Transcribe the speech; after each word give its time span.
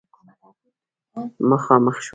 مخامخ 1.49 1.91
شوه 2.05 2.09